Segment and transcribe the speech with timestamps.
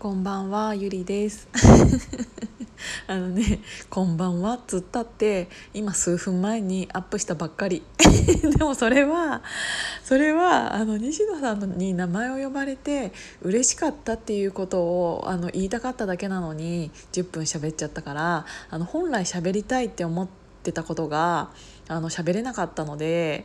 [0.00, 1.46] こんばんはゆりです
[3.06, 7.82] あのね「こんばんは」っつったって今数分前にアップしたばっかり。
[8.56, 9.42] でもそれは
[10.02, 20.28] それはあの西野さんに名前を呼ばれて嬉しかったっていうことをあの言いたかっただけなのに10分喋っちゃったからあの本来喋りたいって思っ
[20.62, 21.50] てたことが
[21.88, 23.44] あの喋れなかったので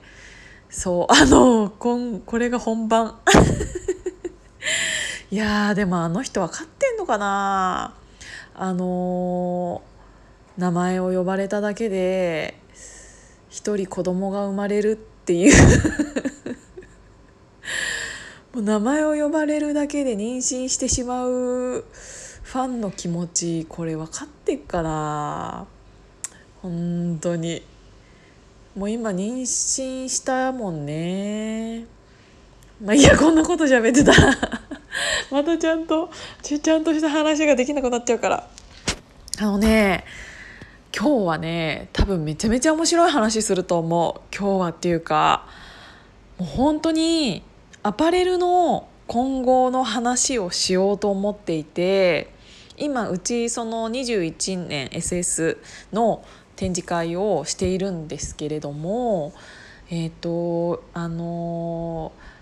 [0.70, 3.20] そうあのこんこれが本番。
[5.32, 7.96] いやでもあの人分かってんのかな。
[8.54, 12.56] あのー、名前を呼ばれただけで
[13.50, 15.54] 一人子供が生まれるっていう。
[18.54, 25.66] もう名前を呼ばれるだけで妊娠してしまうファンの気持ちこれ分かってっかな。
[26.62, 27.64] 本当に。
[28.76, 31.86] もう今妊娠したもんね。
[32.84, 34.14] まあいやこんなこと喋ってた
[35.32, 36.10] またちゃんと
[36.42, 38.48] ちゃんとした話ができなくなっちゃうから。
[39.38, 40.06] あのね
[40.98, 44.36] 今日はね多分めちゃめちゃ面白い話すると思う。
[44.36, 45.46] 今日はっていうか
[46.38, 47.44] もう本当に
[47.84, 52.34] アパレルの今後の話をしようと思っていて
[52.78, 55.58] 今うちその21年 SS
[55.92, 56.24] の
[56.56, 59.34] 展示会をしているんですけれども
[59.90, 62.35] えっ、ー、とあのー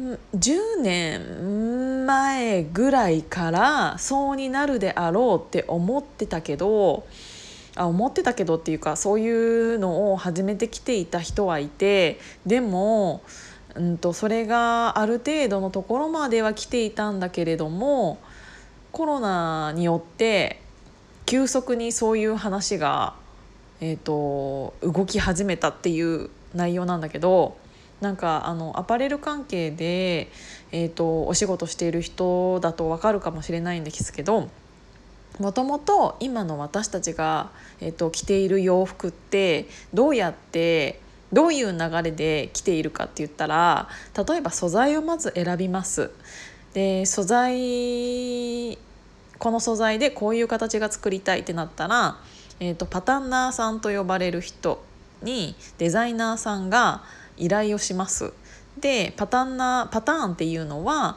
[0.00, 7.06] 10年前ぐらいからそうになるであろうって思ってたけど
[7.76, 13.22] あ思ってたけどっていうかそういうのを始めてきていた人はいてでも、
[13.74, 18.18] うんと、それがある程度のところまでは来ていたんだけれども
[18.92, 20.62] コロナによって
[21.26, 23.14] 急速にそういう話が、
[23.80, 27.59] えーと動き始めたっていう内容なんだけど。
[28.00, 30.30] なんかあのアパレル関係で、
[30.72, 34.48] えーと、お仕事している人だと分かるかもしれないんですけど
[35.38, 41.00] もともと今の私たちが、えーと、着ている洋服ってどうやって
[41.32, 43.88] どういう流れで着ているかって言ったら
[44.28, 46.10] 例えば素材をまず選びます。
[46.74, 48.78] で素材
[49.38, 52.18] この素材でこういう形が作りたいってなったら、
[52.58, 54.82] えーとパタンナーさんと呼ばれる人
[55.22, 57.02] にデザイナーさんが
[57.36, 58.32] 依頼をします。
[58.78, 61.16] でパターンなパターンっていうのは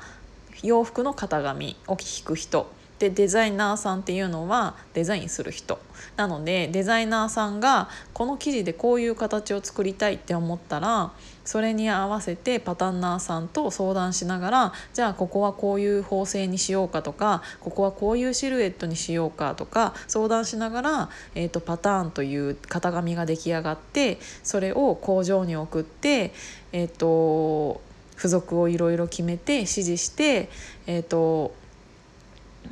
[0.63, 2.69] 洋服の型紙を引く人
[3.03, 5.77] でデザイナーさんっていうのはデザインする人。
[6.15, 11.11] なのでデザイナーさんがこの生地でこういう形を作りたいって思ったら
[11.43, 26.33] それに合わせてパタンナーさんと相談しながらじゃあここはこういう縫製にしようかとかここはこういうシルエットにしようかとか相談しながら、えーと、パターンという型紙が出来上がってそれを工場に送って、
[26.71, 27.81] えーと、
[28.15, 30.49] 付属をいろいろ決めて指示して、
[30.87, 31.53] えーと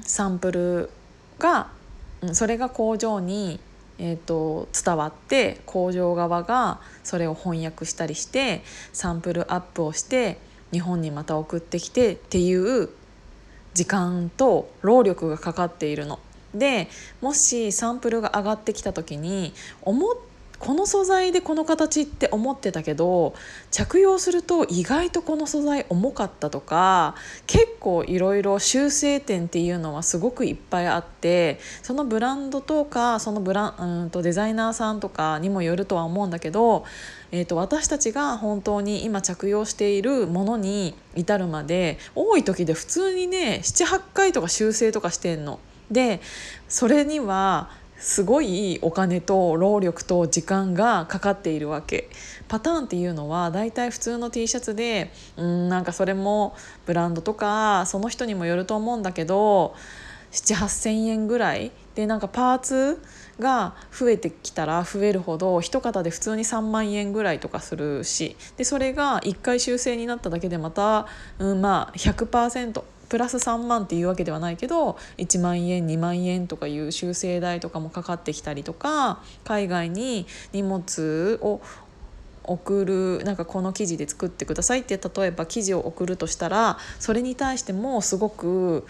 [0.01, 0.89] サンプル
[1.39, 1.69] が
[2.33, 3.59] それが工場に、
[3.97, 8.63] えーと、伝わって工場側がそれを翻訳したりして
[8.93, 10.37] サンプルアップをして
[10.71, 12.89] 日本にまた送ってきてっていう
[13.73, 16.19] 時間と労力がかかっているの。
[16.53, 16.89] で
[17.21, 19.53] もしサンプルが上がってきた時に
[19.83, 20.15] 思っ
[20.61, 23.33] この素材でこの形って思ってたけど
[23.71, 27.15] 着用すると意外とこの素材重かったとか
[27.47, 36.85] 結構いろいろ修正点っていうのはすごくいっぱいあってそのブランドとかそのブラうんとデザイナーさんとかにもよるとは思うんだけど、
[37.31, 45.59] えー、と私たちが本当に今着用しているものに至るまで多い時で普通にね78回とか修正とかしてんの。
[45.89, 46.21] で
[46.69, 47.69] それには
[48.01, 52.09] すごいお金と労力と時間がかかっているわけ。
[52.47, 59.75] パターンっていうのはだいたい普通の T シャツでうんなんかそれもブランドとかその人にもよると思うんだけど
[60.31, 61.71] 7,8,000円ぐらい。
[61.93, 63.01] でなんかパーツ
[63.39, 68.35] が増えてきたら増えるほど一型で普通に3万円ぐらいとかするし。
[68.57, 71.05] でそれが1回修正になっただけでまた、
[71.37, 81.59] うん、まあ100%プラス3万っていうわけではないけど1万円2万円とかいう修正代とかもかかってきたりとか海外に荷物を
[82.45, 82.85] 送
[83.19, 88.87] るなんかこの生地で作ってくださいって例えば生地を送るとしたらそれに対してもすごく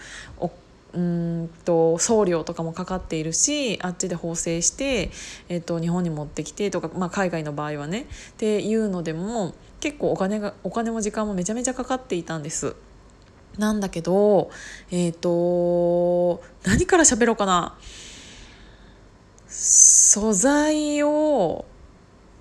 [0.94, 5.10] うんと送料とかもかかっているしあっちで縫製して、
[5.48, 8.06] えー、と日本に持ってきてとか、まあ、海外の場合はねっ
[8.36, 12.76] ていうのでも結構お金がお金も時間もめちゃめちゃかかっていたんです。
[13.58, 14.50] なんだけど
[14.90, 17.76] えっ、ー、と何から喋ろうかな。
[19.48, 21.66] 素材を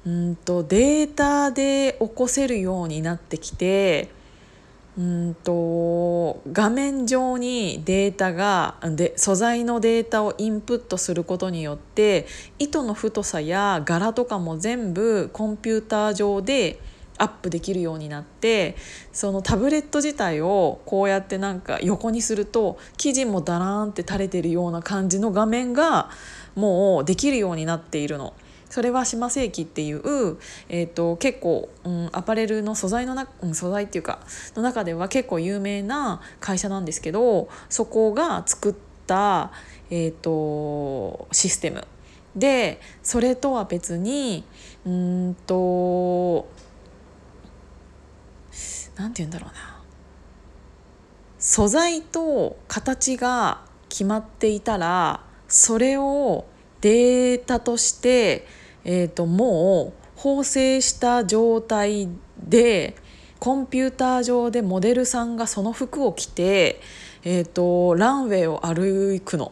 [0.05, 4.09] うんとデータで起こせるようになってきて
[4.97, 12.25] うんと画面上にデータがで素材のデータをインプットすることによって
[12.59, 16.79] 糸の太さや柄とかも全部コンピューター上で
[17.21, 18.75] アップできるようになって
[19.13, 26.09] そのタブレット自体をこうやってなんか横にすると生地もダラーンって垂れてるような感じの画面が
[26.55, 28.33] もうできるようになっているの。
[28.71, 30.37] それは島世紀っていう、
[30.69, 34.19] えーと、結構、うん、アパレルの素材のな、うん、素材っていうか
[34.55, 38.75] の中では結構有名な会社なんですけどそこが作っ
[39.07, 39.51] た、
[39.89, 41.85] えーと、システム
[42.33, 44.45] でそれとは別に
[44.85, 46.47] うんと
[49.01, 49.81] 何て言うんだろうな。
[51.39, 56.45] 素材と形が決まっていたらそれを
[56.81, 58.45] データとして
[58.83, 62.95] えーと、もう縫製した状態で
[63.39, 66.81] コンピューター上でモデルさんがその服を着て、
[67.23, 69.51] えーと、ランウェイを歩くの。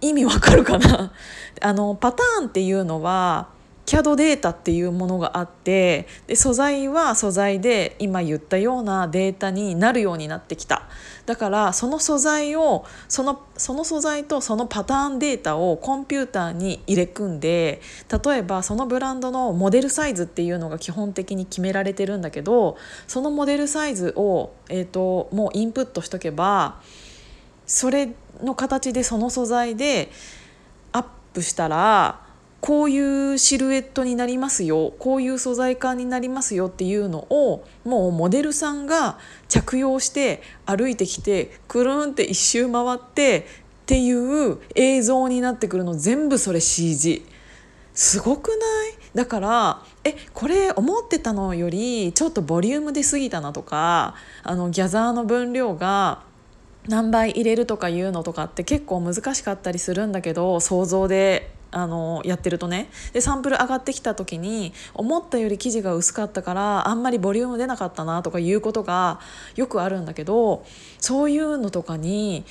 [0.00, 1.12] 意味わかるかな？
[1.60, 3.48] あのパターンっていうのは
[3.90, 10.88] CAD データっていうものがあってで素材は素材で今言ったようなデータになるようになってきた。
[11.26, 17.80] だからその素材をそのその素材とそのパターンデータをコンピューターに入れ組んで
[18.24, 22.76] 例えばそのブランドのモデルサイズっていうのが基本的に決められてるんだけど
[23.08, 26.80] そのモデルサイズを、えーと、もうインプットしとけば
[27.66, 30.10] それの形でその素材で
[30.92, 31.04] アッ
[31.34, 32.29] プしたら
[32.60, 39.18] こういうシルエットになりますよこういう素材感になりますよっていうのをもうモデルさんが
[39.48, 43.42] 着用して歩いてきてくるんって一周回ってっ
[43.86, 47.24] ていう映像になってくるの全部それ CG
[47.94, 48.58] すごくない？
[49.14, 54.14] だからえこれ思ってたのよりちょっとボリューム出過ぎたなとか
[54.44, 56.22] あのギャザーの分量が
[56.88, 69.20] 何倍入れるとかいうのとかって結構難しかったりするんだけど想像であのやってるとねでサンプル上がってきた時に思ったより生地が薄かったからあんまりボリューム出なかったなとかいうことが
[69.56, 70.64] よくあるんだけど
[70.98, 72.44] そういうのとかに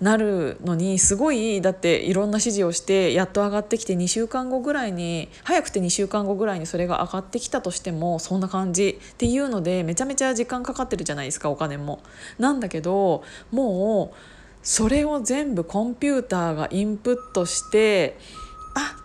[0.00, 12.00] なるのにすごいだっていろんな指示をしてやっと上がってきて2週間後ぐらいに早くて2週間後ぐらいにそれが上がってきたとしてもそんな感じっていうのでめちゃめちゃ時間かかってるじゃないですかお金も。
[12.38, 14.16] なんだけどもう
[14.62, 18.18] それを全部コンピューターがインプットして
[18.76, 18.96] あ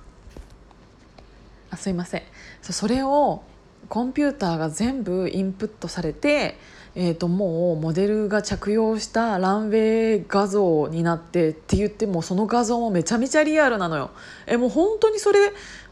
[1.71, 2.23] あすいません
[2.61, 3.43] それを
[3.89, 6.57] コンピューターが全部インプットされて、
[6.95, 14.11] えー、ともうモデルが着用したランウェイ画像になってって言ってもその画像もめちゃめちゃリアルなのよ。
[14.45, 15.39] えもう本当にそれ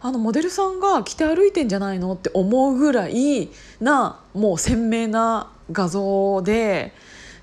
[0.01, 2.13] あのモデルさんが着て歩いてんじゃないの？
[2.13, 3.49] って思うぐらい
[3.81, 6.93] なもう鮮明な画像で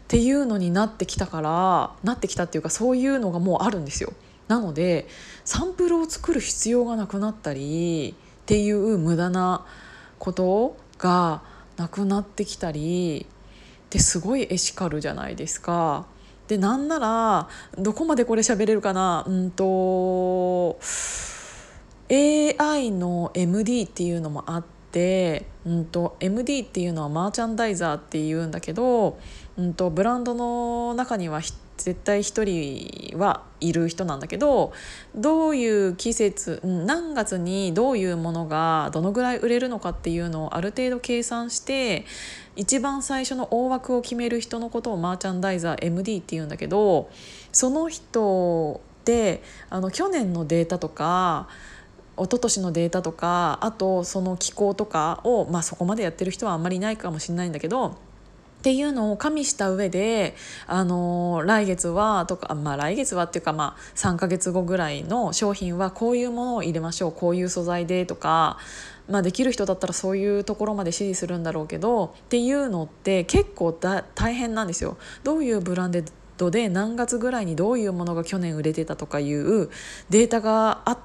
[0.05, 4.13] っていうのになってきたからなってきたっていうかそういうのがもうあるんですよ。
[4.49, 5.07] なので
[5.45, 9.65] サンプルを作る必要がなくなったりっていう無駄な
[10.19, 11.43] ことが
[11.77, 13.27] なくなってきたり
[13.87, 16.07] ってすごいエシカルじゃないですか。
[16.49, 19.25] でなんならどこまでこれ喋れるかな？
[19.27, 20.79] うんと
[22.09, 29.19] AI の MD っていうのもあって、うんと、MD っていうのはマーチャンダイザーっていうんだけど、
[29.59, 31.41] うんとブランドの中には
[31.77, 34.73] 絶対1人はいる人なんだけど
[35.15, 42.05] どういう季節何月にどういうものがどのぐらい売れるのかっていうのをある程度計算して
[42.57, 47.11] 一番最初の大枠を決める人のことをマーチャンダイザー MD っていうんだけど
[47.53, 51.49] その人ってあの去年のデータとか
[52.17, 57.99] 一昨年のデータとかあとその気候とかを、まあ、そこまでやってる人はあんまりいないかもしれないんだけど
[58.67, 60.35] っていうのを加味した上で、
[60.67, 68.59] あの来月はとか、まあ、来月はっていうか、まあ、3ヶ月後ぐらいの商品はこういうものを入れましょうこういう素材でとか、
[69.09, 74.97] まあ、できる人だったらそういうところまで指示するんだろうけどっていうのって結構だ大変なんですよ。
[75.23, 75.93] どういうブラン
[76.37, 79.71] ドで何月ぐらいにどういうものが去年売れてたとかいう
[80.11, 80.99] データがあ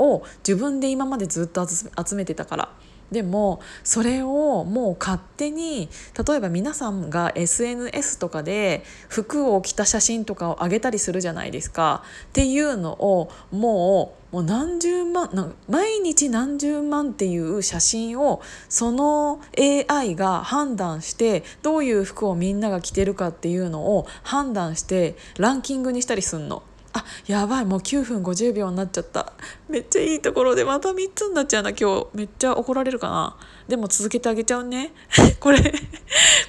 [0.00, 2.68] を自分で今までずっと集めてたから。
[3.10, 5.88] でもそれをもう勝手に
[6.26, 26.62] 例えば皆さんが SNS とかで服を着た写真とかを上げたりするじゃないですかっていうのをもうもう何十万毎日何十万っていう写真をその AI が判断してどういう服をみんなが着てるかっていうのを判断してランキングにしたりすんの。
[26.92, 29.32] あやばいもう9分50秒になっちゃった。
[29.68, 32.06] めっちゃいいところでまた3つになっちゃうな今日。
[32.14, 33.36] めっちゃ怒られるかな。
[33.68, 34.92] でも続けてあげちゃうね。
[35.38, 35.72] これ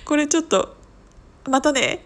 [0.06, 0.76] これちょっと
[1.48, 2.06] またね。